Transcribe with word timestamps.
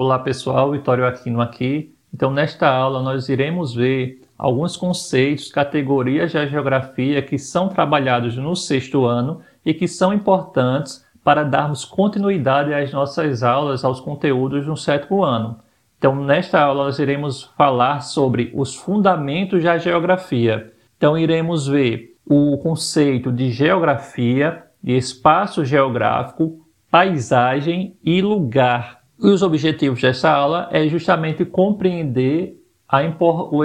Olá 0.00 0.16
pessoal, 0.16 0.70
Vitório 0.70 1.04
Aquino 1.04 1.40
aqui. 1.40 1.92
Então, 2.14 2.30
nesta 2.30 2.68
aula, 2.68 3.02
nós 3.02 3.28
iremos 3.28 3.74
ver 3.74 4.22
alguns 4.38 4.76
conceitos, 4.76 5.50
categorias 5.50 6.32
da 6.32 6.46
geografia 6.46 7.20
que 7.20 7.36
são 7.36 7.68
trabalhados 7.68 8.36
no 8.36 8.54
sexto 8.54 9.06
ano 9.06 9.40
e 9.66 9.74
que 9.74 9.88
são 9.88 10.14
importantes 10.14 11.04
para 11.24 11.42
darmos 11.42 11.84
continuidade 11.84 12.72
às 12.72 12.92
nossas 12.92 13.42
aulas, 13.42 13.84
aos 13.84 13.98
conteúdos 14.00 14.68
no 14.68 14.76
sétimo 14.76 15.24
ano. 15.24 15.58
Então, 15.98 16.14
nesta 16.14 16.60
aula, 16.60 16.84
nós 16.84 17.00
iremos 17.00 17.42
falar 17.58 18.02
sobre 18.02 18.52
os 18.54 18.76
fundamentos 18.76 19.64
da 19.64 19.78
geografia. 19.78 20.72
Então, 20.96 21.18
iremos 21.18 21.66
ver 21.66 22.14
o 22.24 22.56
conceito 22.58 23.32
de 23.32 23.50
geografia, 23.50 24.62
de 24.80 24.96
espaço 24.96 25.64
geográfico, 25.64 26.64
paisagem 26.88 27.96
e 28.04 28.22
lugar. 28.22 28.97
E 29.20 29.26
os 29.26 29.42
objetivos 29.42 30.00
dessa 30.00 30.30
aula 30.30 30.68
é 30.70 30.86
justamente 30.86 31.44
compreender 31.44 32.62
a, 32.88 33.00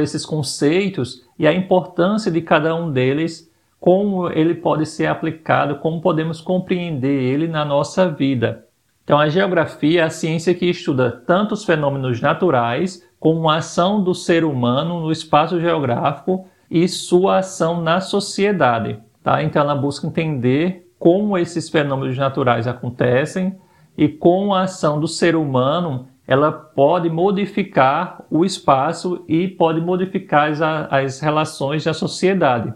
esses 0.02 0.26
conceitos 0.26 1.24
e 1.38 1.48
a 1.48 1.54
importância 1.54 2.32
de 2.32 2.42
cada 2.42 2.76
um 2.76 2.92
deles, 2.92 3.52
como 3.80 4.30
ele 4.32 4.56
pode 4.56 4.86
ser 4.88 5.06
aplicado, 5.06 5.76
como 5.76 6.02
podemos 6.02 6.42
compreender 6.42 7.22
ele 7.22 7.48
na 7.48 7.64
nossa 7.64 8.10
vida. 8.10 8.66
Então, 9.04 9.20
a 9.20 9.30
geografia 9.30 10.02
é 10.02 10.04
a 10.04 10.10
ciência 10.10 10.56
que 10.56 10.66
estuda 10.66 11.12
tanto 11.12 11.54
os 11.54 11.66
fenômenos 11.66 12.20
naturais 12.20 13.08
como 13.20 13.50
a 13.50 13.58
ação 13.58 14.04
do 14.04 14.16
ser 14.16 14.44
humano 14.44 15.02
no 15.02 15.12
espaço 15.12 15.60
geográfico 15.60 16.48
e 16.72 16.88
sua 16.88 17.40
ação 17.40 17.82
na 17.82 18.02
sociedade. 18.02 19.00
Tá? 19.22 19.44
Então, 19.44 19.62
ela 19.62 19.76
busca 19.76 20.08
entender 20.08 20.90
como 20.98 21.38
esses 21.38 21.70
fenômenos 21.70 22.18
naturais 22.18 22.66
acontecem 22.66 23.56
e 23.98 24.08
com 24.08 24.54
a 24.54 24.64
ação 24.64 25.00
do 25.00 25.08
ser 25.08 25.36
humano 25.36 26.08
ela 26.26 26.52
pode 26.52 27.10
modificar 27.10 28.24
o 28.30 28.46
espaço 28.46 29.24
e 29.28 29.48
pode 29.48 29.82
modificar 29.82 30.50
as, 30.50 30.62
as 30.62 31.20
relações 31.20 31.84
da 31.84 31.94
sociedade. 31.94 32.74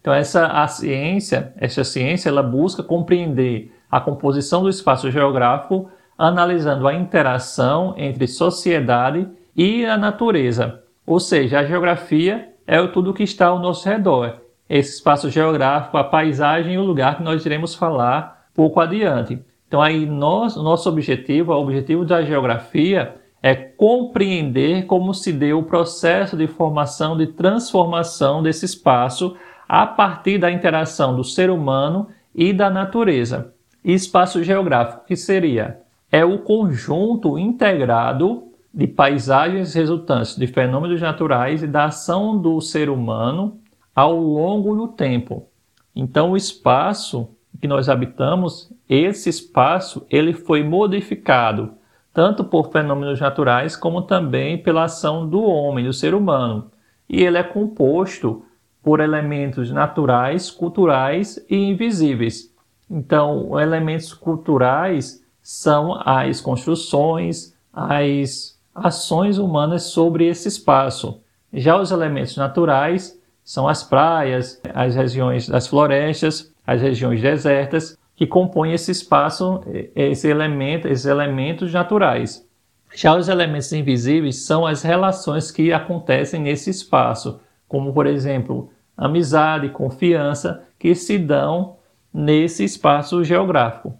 Então 0.00 0.12
essa 0.12 0.46
a 0.46 0.66
ciência, 0.66 1.52
essa 1.56 1.84
ciência, 1.84 2.28
ela 2.28 2.42
busca 2.42 2.82
compreender 2.82 3.72
a 3.90 4.00
composição 4.00 4.62
do 4.62 4.68
espaço 4.68 5.10
geográfico, 5.10 5.90
analisando 6.16 6.86
a 6.86 6.94
interação 6.94 7.94
entre 7.96 8.26
sociedade 8.26 9.28
e 9.56 9.84
a 9.84 9.96
natureza. 9.96 10.82
Ou 11.06 11.18
seja, 11.18 11.60
a 11.60 11.64
geografia 11.64 12.52
é 12.66 12.84
tudo 12.86 13.14
que 13.14 13.22
está 13.22 13.46
ao 13.46 13.58
nosso 13.58 13.88
redor. 13.88 14.36
Esse 14.68 14.94
espaço 14.94 15.28
geográfico, 15.28 15.96
a 15.96 16.04
paisagem 16.04 16.74
e 16.74 16.78
o 16.78 16.84
lugar 16.84 17.16
que 17.16 17.22
nós 17.22 17.44
iremos 17.44 17.74
falar 17.74 18.46
pouco 18.54 18.80
adiante. 18.80 19.42
Então 19.70 19.80
aí 19.80 20.04
nós, 20.04 20.56
nosso 20.56 20.88
objetivo, 20.88 21.52
o 21.52 21.62
objetivo 21.62 22.04
da 22.04 22.22
geografia 22.22 23.14
é 23.40 23.54
compreender 23.54 24.84
como 24.86 25.14
se 25.14 25.32
deu 25.32 25.60
o 25.60 25.62
processo 25.62 26.36
de 26.36 26.48
formação, 26.48 27.16
de 27.16 27.28
transformação 27.28 28.42
desse 28.42 28.64
espaço 28.64 29.36
a 29.68 29.86
partir 29.86 30.38
da 30.38 30.50
interação 30.50 31.14
do 31.14 31.22
ser 31.22 31.50
humano 31.50 32.08
e 32.34 32.52
da 32.52 32.68
natureza. 32.68 33.54
E 33.84 33.94
espaço 33.94 34.42
geográfico, 34.42 35.04
que 35.06 35.14
seria? 35.14 35.82
É 36.10 36.24
o 36.24 36.40
conjunto 36.40 37.38
integrado 37.38 38.48
de 38.74 38.88
paisagens 38.88 39.72
resultantes 39.72 40.34
de 40.34 40.48
fenômenos 40.48 41.00
naturais 41.00 41.62
e 41.62 41.68
da 41.68 41.84
ação 41.84 42.36
do 42.36 42.60
ser 42.60 42.90
humano 42.90 43.60
ao 43.94 44.16
longo 44.18 44.74
do 44.74 44.88
tempo. 44.88 45.46
Então, 45.94 46.32
o 46.32 46.36
espaço 46.36 47.28
que 47.60 47.68
nós 47.68 47.88
habitamos, 47.88 48.72
esse 48.88 49.28
espaço 49.28 50.06
ele 50.10 50.32
foi 50.32 50.62
modificado 50.62 51.74
tanto 52.12 52.42
por 52.44 52.72
fenômenos 52.72 53.20
naturais 53.20 53.76
como 53.76 54.02
também 54.02 54.58
pela 54.58 54.84
ação 54.84 55.28
do 55.28 55.42
homem, 55.42 55.84
do 55.84 55.92
ser 55.92 56.14
humano. 56.14 56.70
E 57.08 57.22
ele 57.22 57.38
é 57.38 57.42
composto 57.42 58.44
por 58.82 59.00
elementos 59.00 59.70
naturais, 59.70 60.50
culturais 60.50 61.44
e 61.48 61.56
invisíveis. 61.56 62.52
Então, 62.90 63.60
elementos 63.60 64.12
culturais 64.12 65.24
são 65.42 66.00
as 66.04 66.40
construções, 66.40 67.54
as 67.72 68.58
ações 68.74 69.38
humanas 69.38 69.84
sobre 69.84 70.26
esse 70.26 70.48
espaço. 70.48 71.20
Já 71.52 71.80
os 71.80 71.90
elementos 71.90 72.36
naturais 72.36 73.19
são 73.50 73.66
as 73.66 73.82
praias, 73.82 74.62
as 74.72 74.94
regiões 74.94 75.48
das 75.48 75.66
florestas, 75.66 76.54
as 76.64 76.80
regiões 76.80 77.20
desertas, 77.20 77.98
que 78.14 78.24
compõem 78.24 78.74
esse 78.74 78.92
espaço, 78.92 79.60
esse 79.96 80.28
elemento, 80.28 80.86
esses 80.86 81.04
elementos 81.04 81.72
naturais. 81.72 82.46
Já 82.94 83.16
os 83.16 83.28
elementos 83.28 83.72
invisíveis 83.72 84.44
são 84.46 84.64
as 84.64 84.84
relações 84.84 85.50
que 85.50 85.72
acontecem 85.72 86.40
nesse 86.40 86.70
espaço, 86.70 87.40
como 87.66 87.92
por 87.92 88.06
exemplo, 88.06 88.70
amizade, 88.96 89.68
confiança, 89.70 90.62
que 90.78 90.94
se 90.94 91.18
dão 91.18 91.74
nesse 92.14 92.62
espaço 92.62 93.24
geográfico. 93.24 93.98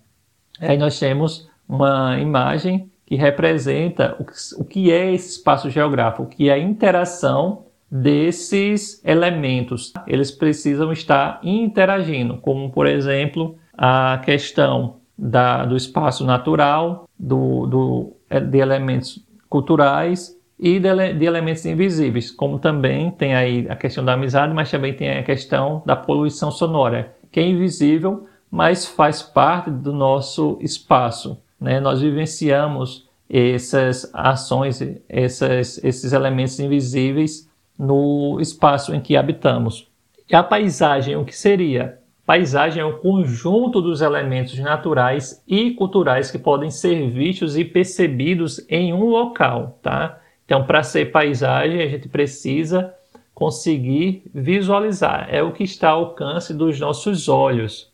Aí 0.61 0.79
nós 0.79 0.97
temos 0.97 1.51
uma 1.69 2.21
imagem 2.21 2.89
que 3.05 3.17
representa 3.17 4.17
o 4.57 4.65
que 4.65 4.93
é 4.93 5.13
esse 5.13 5.39
espaço 5.39 5.69
geográfico, 5.69 6.27
que 6.27 6.49
é 6.49 6.53
a 6.53 6.59
interação 6.59 7.65
desses 7.91 9.05
elementos. 9.05 9.93
Eles 10.07 10.31
precisam 10.31 10.93
estar 10.93 11.41
interagindo, 11.43 12.37
como 12.37 12.71
por 12.71 12.87
exemplo 12.87 13.57
a 13.77 14.21
questão 14.25 14.97
da, 15.19 15.65
do 15.65 15.77
espaço 15.77 16.25
natural, 16.25 17.09
do, 17.19 17.67
do, 17.67 18.13
de 18.49 18.59
elementos 18.59 19.23
culturais 19.49 20.37
e 20.59 20.79
de, 20.79 21.15
de, 21.15 21.25
elementos 21.25 21.65
invisíveis, 21.67 22.31
como 22.31 22.59
também 22.59 23.11
tem 23.11 23.35
aí 23.35 23.67
a 23.69 23.75
questão 23.75 24.05
da 24.05 24.13
amizade, 24.13 24.55
mas 24.55 24.71
também 24.71 24.95
tem 24.95 25.11
a 25.11 25.23
questão 25.23 25.83
da 25.85 25.97
poluição 25.97 26.51
sonora, 26.51 27.15
que 27.33 27.41
é 27.41 27.47
invisível, 27.47 28.27
mas 28.51 28.87
faz 28.87 29.23
parte 29.23 29.71
do 29.71 29.93
nosso 29.93 30.59
espaço. 30.61 31.39
Né? 31.61 31.81
Nós 31.81 32.01
vivenciamos 32.01 33.09
essas 33.29 34.11
ações, 34.13 34.83
essas, 35.09 35.83
esses 35.85 36.13
elementos 36.13 36.59
invisíveis 36.59 37.50
no 37.81 38.39
espaço 38.43 38.95
em 38.95 39.01
que 39.01 39.17
habitamos. 39.17 39.89
E 40.29 40.37
a 40.37 40.43
paisagem, 40.43 41.17
o 41.17 41.25
que 41.25 41.35
seria? 41.35 41.99
Paisagem 42.27 42.83
é 42.83 42.85
o 42.85 42.99
conjunto 42.99 43.81
dos 43.81 44.03
elementos 44.03 44.59
naturais 44.59 45.43
e 45.49 45.71
culturais 45.71 46.31
que 46.31 46.39
podem 46.39 46.71
ser 46.71 47.09
vistos 47.11 47.57
e 47.57 47.65
percebidos 47.65 48.65
em 48.69 48.93
um 48.93 49.07
local, 49.07 49.79
tá? 49.83 50.21
Então, 50.45 50.65
para 50.65 50.83
ser 50.83 51.11
paisagem, 51.11 51.81
a 51.81 51.89
gente 51.89 52.07
precisa 52.07 52.95
conseguir 53.35 54.25
visualizar, 54.35 55.29
é 55.31 55.43
o 55.43 55.53
que 55.53 55.65
está 55.65 55.89
ao 55.89 56.01
alcance 56.01 56.53
dos 56.53 56.79
nossos 56.79 57.31
olhos. 57.31 57.91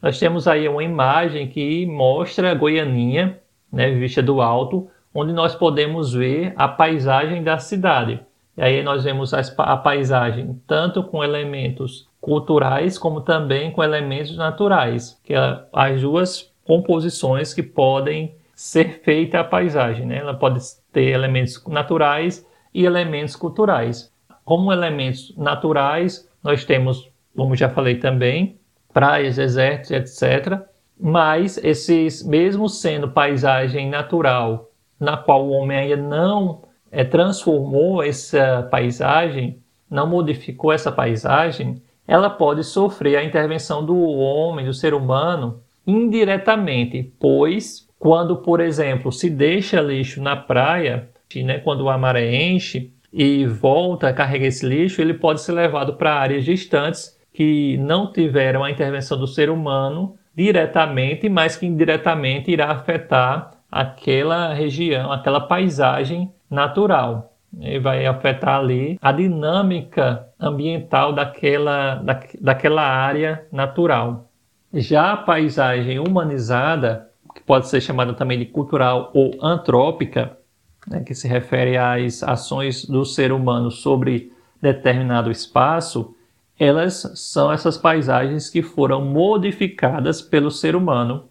Nós 0.00 0.20
temos 0.20 0.46
aí 0.46 0.68
uma 0.68 0.84
imagem 0.84 1.48
que 1.48 1.84
mostra 1.84 2.54
Goianinha, 2.54 3.40
né, 3.72 3.90
vista 3.90 4.22
do 4.22 4.40
alto, 4.40 4.88
onde 5.12 5.32
nós 5.32 5.56
podemos 5.56 6.12
ver 6.12 6.52
a 6.56 6.68
paisagem 6.68 7.42
da 7.42 7.58
cidade. 7.58 8.20
E 8.56 8.62
aí 8.62 8.82
nós 8.82 9.04
vemos 9.04 9.34
a 9.34 9.76
paisagem 9.76 10.60
tanto 10.66 11.02
com 11.02 11.22
elementos 11.22 12.08
culturais 12.20 12.96
como 12.96 13.20
também 13.20 13.70
com 13.70 13.84
elementos 13.84 14.36
naturais, 14.36 15.20
que 15.22 15.34
é 15.34 15.60
as 15.72 16.00
duas 16.00 16.50
composições 16.64 17.52
que 17.52 17.62
podem 17.62 18.34
ser 18.54 19.02
feita 19.04 19.40
a 19.40 19.44
paisagem, 19.44 20.06
né? 20.06 20.16
Ela 20.18 20.34
pode 20.34 20.60
ter 20.90 21.10
elementos 21.10 21.62
naturais 21.66 22.44
e 22.72 22.84
elementos 22.84 23.36
culturais. 23.36 24.10
Como 24.44 24.72
elementos 24.72 25.36
naturais, 25.36 26.26
nós 26.42 26.64
temos, 26.64 27.10
como 27.36 27.54
já 27.54 27.68
falei 27.68 27.96
também, 27.96 28.58
praias, 28.92 29.36
desertos, 29.36 29.90
etc. 29.90 30.60
Mas 30.98 31.58
esses, 31.58 32.26
mesmo 32.26 32.68
sendo 32.68 33.10
paisagem 33.10 33.90
natural, 33.90 34.70
na 34.98 35.16
qual 35.18 35.44
o 35.44 35.50
homem 35.50 35.76
ainda 35.76 35.96
não 35.96 36.62
é, 36.90 37.04
transformou 37.04 38.02
essa 38.02 38.66
paisagem, 38.70 39.58
não 39.90 40.06
modificou 40.06 40.72
essa 40.72 40.90
paisagem, 40.90 41.82
ela 42.06 42.30
pode 42.30 42.62
sofrer 42.64 43.16
a 43.16 43.24
intervenção 43.24 43.84
do 43.84 43.96
homem, 43.96 44.64
do 44.64 44.72
ser 44.72 44.94
humano, 44.94 45.60
indiretamente, 45.86 47.12
pois 47.18 47.86
quando, 47.98 48.36
por 48.36 48.60
exemplo, 48.60 49.10
se 49.10 49.28
deixa 49.30 49.80
lixo 49.80 50.22
na 50.22 50.36
praia, 50.36 51.08
né, 51.34 51.58
quando 51.58 51.88
a 51.88 51.98
maré 51.98 52.34
enche 52.34 52.92
e 53.12 53.46
volta 53.46 54.08
a 54.08 54.12
carregar 54.12 54.46
esse 54.46 54.66
lixo, 54.66 55.00
ele 55.00 55.14
pode 55.14 55.40
ser 55.40 55.52
levado 55.52 55.94
para 55.94 56.14
áreas 56.14 56.44
distantes 56.44 57.16
que 57.32 57.76
não 57.78 58.12
tiveram 58.12 58.62
a 58.62 58.70
intervenção 58.70 59.18
do 59.18 59.26
ser 59.26 59.50
humano 59.50 60.16
diretamente, 60.34 61.28
mas 61.28 61.56
que 61.56 61.66
indiretamente 61.66 62.50
irá 62.50 62.70
afetar 62.70 63.52
aquela 63.70 64.52
região, 64.52 65.10
aquela 65.10 65.40
paisagem 65.40 66.30
natural. 66.50 67.32
E 67.58 67.78
vai 67.78 68.04
afetar 68.06 68.58
ali 68.60 68.98
a 69.00 69.12
dinâmica 69.12 70.28
ambiental 70.38 71.12
daquela, 71.12 71.94
da, 71.96 72.20
daquela 72.40 72.82
área 72.82 73.46
natural. 73.50 74.30
Já 74.72 75.12
a 75.12 75.16
paisagem 75.16 75.98
humanizada, 75.98 77.08
que 77.34 77.42
pode 77.42 77.68
ser 77.68 77.80
chamada 77.80 78.12
também 78.12 78.38
de 78.38 78.46
cultural 78.46 79.10
ou 79.14 79.32
antrópica, 79.40 80.36
né, 80.86 81.00
que 81.00 81.14
se 81.14 81.26
refere 81.26 81.76
às 81.76 82.22
ações 82.22 82.84
do 82.84 83.04
ser 83.04 83.32
humano 83.32 83.70
sobre 83.70 84.32
determinado 84.60 85.30
espaço, 85.30 86.14
elas 86.58 87.12
são 87.14 87.52
essas 87.52 87.76
paisagens 87.76 88.48
que 88.48 88.62
foram 88.62 89.04
modificadas 89.04 90.22
pelo 90.22 90.50
ser 90.50 90.74
humano. 90.74 91.28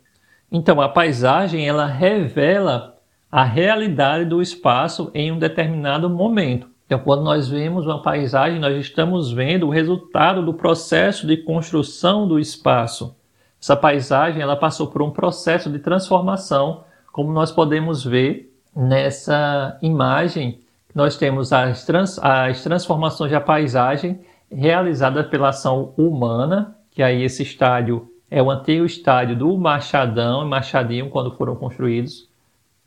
Então, 0.52 0.80
a 0.80 0.88
paisagem 0.88 1.68
ela 1.68 1.86
revela 1.86 2.95
a 3.36 3.44
realidade 3.44 4.24
do 4.24 4.42
espaço 4.42 5.12
em 5.14 5.30
um 5.30 5.38
determinado 5.38 6.10
momento. 6.10 6.70
Então, 6.86 6.98
quando 7.00 7.22
nós 7.22 7.50
vemos 7.50 7.86
uma 7.86 8.02
paisagem, 8.02 8.62
nós 8.62 8.78
estamos 8.78 9.30
vendo 9.30 9.68
o 9.68 9.70
resultado 9.70 10.42
do 10.42 10.54
processo 10.54 11.28
de 11.28 11.36
construção 11.36 12.26
do 12.26 12.40
espaço. 12.40 13.14
Essa 13.62 13.76
paisagem 13.76 14.42
ela 14.42 14.56
passou 14.56 14.88
por 14.88 15.02
um 15.02 15.12
processo 15.12 15.70
de 15.70 15.80
transformação, 15.80 16.86
como 17.12 17.34
nós 17.34 17.52
podemos 17.52 18.06
ver 18.06 18.58
nessa 18.74 19.78
imagem. 19.82 20.62
Nós 20.94 21.18
temos 21.18 21.52
as, 21.52 21.86
trans, 21.86 22.18
as 22.20 22.64
transformações 22.64 23.34
da 23.34 23.42
paisagem 23.42 24.22
realizadas 24.50 25.28
pela 25.28 25.50
ação 25.50 25.94
humana, 25.98 26.74
que 26.90 27.04
aí 27.04 27.22
esse 27.22 27.44
estádio 27.44 28.10
é 28.32 28.42
o 28.42 28.50
antigo 28.50 28.86
estádio 28.86 29.36
do 29.36 29.58
Machadão 29.58 30.46
e 30.46 30.50
Machadinho, 30.50 31.10
quando 31.10 31.36
foram 31.36 31.58
construídos 31.58 32.34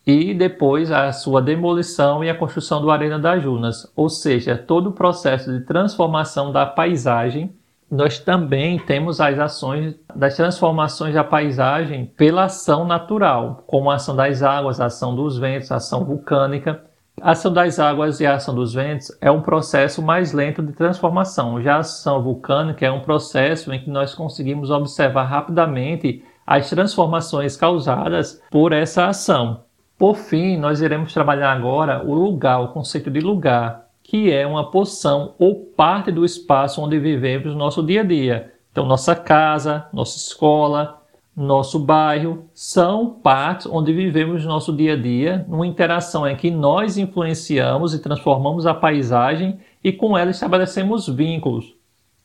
e 0.08 0.32
depois 0.32 0.90
a 0.90 1.12
sua 1.12 1.42
demolição 1.42 2.24
e 2.24 2.30
a 2.30 2.34
construção 2.34 2.80
do 2.80 2.90
Arena 2.90 3.18
das 3.18 3.42
Junas, 3.42 3.92
ou 3.94 4.08
seja, 4.08 4.56
todo 4.56 4.88
o 4.88 4.92
processo 4.92 5.52
de 5.52 5.66
transformação 5.66 6.50
da 6.50 6.64
paisagem. 6.64 7.52
Nós 7.90 8.18
também 8.18 8.78
temos 8.78 9.20
as 9.20 9.38
ações 9.38 9.94
das 10.16 10.34
transformações 10.34 11.12
da 11.12 11.22
paisagem 11.22 12.06
pela 12.16 12.44
ação 12.44 12.86
natural, 12.86 13.62
como 13.66 13.90
a 13.90 13.96
ação 13.96 14.16
das 14.16 14.42
águas, 14.42 14.80
a 14.80 14.86
ação 14.86 15.14
dos 15.14 15.36
ventos, 15.36 15.70
a 15.70 15.76
ação 15.76 16.02
vulcânica. 16.06 16.80
A 17.20 17.32
ação 17.32 17.52
das 17.52 17.78
águas 17.78 18.18
e 18.20 18.26
a 18.26 18.36
ação 18.36 18.54
dos 18.54 18.72
ventos 18.72 19.14
é 19.20 19.30
um 19.30 19.42
processo 19.42 20.00
mais 20.00 20.32
lento 20.32 20.62
de 20.62 20.72
transformação. 20.72 21.60
Já 21.60 21.76
a 21.76 21.80
ação 21.80 22.22
vulcânica 22.22 22.86
é 22.86 22.90
um 22.90 23.00
processo 23.00 23.74
em 23.74 23.80
que 23.80 23.90
nós 23.90 24.14
conseguimos 24.14 24.70
observar 24.70 25.24
rapidamente 25.24 26.24
as 26.46 26.70
transformações 26.70 27.58
causadas 27.58 28.40
por 28.50 28.72
essa 28.72 29.06
ação. 29.06 29.67
Por 29.98 30.14
fim, 30.14 30.56
nós 30.56 30.80
iremos 30.80 31.12
trabalhar 31.12 31.50
agora 31.50 32.04
o 32.06 32.14
lugar, 32.14 32.60
o 32.60 32.68
conceito 32.68 33.10
de 33.10 33.18
lugar, 33.18 33.88
que 34.00 34.32
é 34.32 34.46
uma 34.46 34.70
porção 34.70 35.34
ou 35.40 35.56
parte 35.56 36.12
do 36.12 36.24
espaço 36.24 36.80
onde 36.80 37.00
vivemos 37.00 37.52
no 37.52 37.58
nosso 37.58 37.82
dia 37.82 38.02
a 38.02 38.04
dia. 38.04 38.54
Então, 38.70 38.86
nossa 38.86 39.16
casa, 39.16 39.88
nossa 39.92 40.16
escola, 40.16 41.02
nosso 41.36 41.80
bairro 41.80 42.44
são 42.54 43.10
partes 43.10 43.66
onde 43.66 43.92
vivemos 43.92 44.44
no 44.44 44.50
nosso 44.50 44.72
dia 44.72 44.92
a 44.92 44.96
dia, 44.96 45.44
numa 45.48 45.66
interação 45.66 46.24
em 46.28 46.36
que 46.36 46.48
nós 46.48 46.96
influenciamos 46.96 47.92
e 47.92 47.98
transformamos 47.98 48.66
a 48.66 48.74
paisagem 48.74 49.58
e 49.82 49.92
com 49.92 50.16
ela 50.16 50.30
estabelecemos 50.30 51.08
vínculos. 51.08 51.74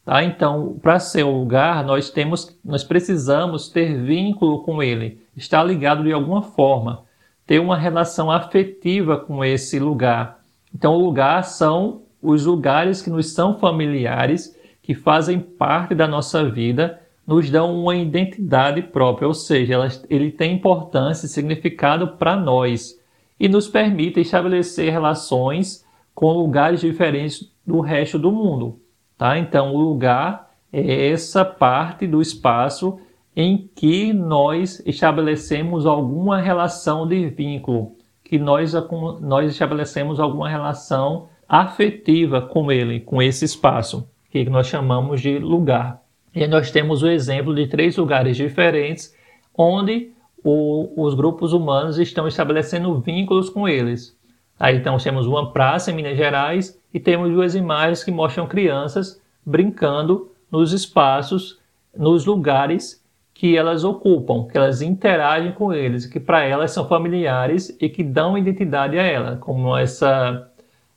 Tá? 0.05 0.23
Então, 0.23 0.77
para 0.79 0.99
ser 0.99 1.23
um 1.23 1.39
lugar, 1.39 1.83
nós 1.83 2.11
temos, 2.11 2.55
nós 2.63 2.83
precisamos 2.83 3.67
ter 3.67 3.99
vínculo 3.99 4.61
com 4.61 4.83
ele, 4.83 5.19
estar 5.35 5.63
ligado 5.63 6.03
de 6.03 6.13
alguma 6.13 6.43
forma 6.43 7.11
ter 7.45 7.59
uma 7.59 7.77
relação 7.77 8.31
afetiva 8.31 9.17
com 9.17 9.43
esse 9.43 9.79
lugar. 9.79 10.39
Então, 10.73 10.95
o 10.95 11.05
lugar 11.05 11.43
são 11.43 12.03
os 12.21 12.45
lugares 12.45 13.01
que 13.01 13.09
nos 13.09 13.33
são 13.33 13.59
familiares, 13.59 14.57
que 14.81 14.95
fazem 14.95 15.39
parte 15.39 15.93
da 15.93 16.07
nossa 16.07 16.49
vida, 16.49 17.01
nos 17.25 17.49
dão 17.49 17.73
uma 17.73 17.95
identidade 17.95 18.81
própria, 18.81 19.27
ou 19.27 19.33
seja, 19.33 19.77
ele 20.09 20.31
tem 20.31 20.55
importância 20.55 21.25
e 21.25 21.29
significado 21.29 22.09
para 22.17 22.35
nós 22.35 22.99
e 23.39 23.47
nos 23.47 23.67
permite 23.67 24.19
estabelecer 24.19 24.91
relações 24.91 25.85
com 26.13 26.31
lugares 26.31 26.81
diferentes 26.81 27.51
do 27.65 27.79
resto 27.79 28.19
do 28.19 28.31
mundo. 28.31 28.79
Tá? 29.17 29.37
Então, 29.37 29.73
o 29.73 29.79
lugar 29.79 30.51
é 30.71 31.09
essa 31.09 31.45
parte 31.45 32.05
do 32.05 32.21
espaço 32.21 32.99
em 33.35 33.69
que 33.75 34.13
nós 34.13 34.81
estabelecemos 34.85 35.85
alguma 35.85 36.39
relação 36.39 37.07
de 37.07 37.27
vínculo, 37.29 37.95
que 38.23 38.37
nós, 38.37 38.73
nós 39.21 39.51
estabelecemos 39.51 40.19
alguma 40.19 40.47
relação 40.47 41.27
afetiva 41.47 42.41
com 42.41 42.71
ele, 42.71 42.99
com 42.99 43.21
esse 43.21 43.45
espaço, 43.45 44.07
que 44.29 44.45
nós 44.45 44.67
chamamos 44.67 45.21
de 45.21 45.39
lugar. 45.39 46.01
E 46.33 46.47
nós 46.47 46.71
temos 46.71 47.03
o 47.03 47.07
exemplo 47.07 47.53
de 47.53 47.67
três 47.67 47.97
lugares 47.97 48.37
diferentes 48.37 49.15
onde 49.55 50.11
o, 50.43 50.91
os 50.95 51.13
grupos 51.13 51.53
humanos 51.53 51.99
estão 51.99 52.27
estabelecendo 52.27 52.99
vínculos 52.99 53.49
com 53.49 53.67
eles. 53.67 54.17
Aí 54.59 54.77
então 54.77 54.97
temos 54.97 55.27
uma 55.27 55.51
praça 55.51 55.91
em 55.91 55.95
Minas 55.95 56.17
Gerais 56.17 56.79
e 56.93 56.99
temos 56.99 57.31
duas 57.31 57.55
imagens 57.55 58.03
que 58.03 58.11
mostram 58.11 58.47
crianças 58.47 59.21
brincando 59.45 60.31
nos 60.51 60.71
espaços, 60.71 61.59
nos 61.95 62.25
lugares 62.25 63.02
que 63.33 63.57
elas 63.57 63.83
ocupam, 63.83 64.47
que 64.47 64.57
elas 64.57 64.81
interagem 64.81 65.51
com 65.51 65.73
eles, 65.73 66.05
que 66.05 66.19
para 66.19 66.43
elas 66.43 66.71
são 66.71 66.87
familiares 66.87 67.75
e 67.81 67.89
que 67.89 68.03
dão 68.03 68.37
identidade 68.37 68.97
a 68.97 69.03
ela, 69.03 69.37
como 69.37 69.75
essa, 69.75 70.49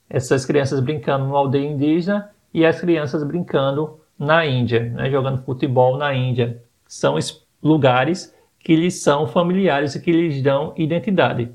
essas 0.08 0.44
crianças 0.44 0.80
brincando 0.80 1.24
numa 1.24 1.38
aldeia 1.38 1.66
indígena 1.66 2.30
e 2.52 2.64
as 2.64 2.80
crianças 2.80 3.24
brincando 3.24 3.98
na 4.18 4.46
Índia, 4.46 4.90
né, 4.90 5.10
jogando 5.10 5.42
futebol 5.42 5.96
na 5.96 6.14
Índia. 6.14 6.62
São 6.86 7.18
lugares 7.62 8.34
que 8.60 8.74
lhes 8.76 9.02
são 9.02 9.26
familiares 9.26 9.94
e 9.94 10.00
que 10.00 10.12
lhes 10.12 10.42
dão 10.42 10.74
identidade. 10.76 11.50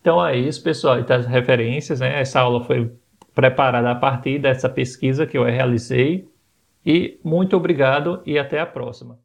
Então 0.00 0.24
é 0.24 0.36
isso, 0.36 0.62
pessoal. 0.62 0.98
Então, 0.98 1.16
as 1.16 1.24
referências, 1.24 2.00
né? 2.00 2.20
Essa 2.20 2.40
aula 2.40 2.62
foi 2.62 2.92
preparada 3.34 3.90
a 3.90 3.94
partir 3.94 4.38
dessa 4.38 4.68
pesquisa 4.68 5.26
que 5.26 5.38
eu 5.38 5.44
realizei. 5.44 6.28
E 6.84 7.18
muito 7.24 7.56
obrigado 7.56 8.20
e 8.26 8.38
até 8.38 8.60
a 8.60 8.66
próxima. 8.66 9.23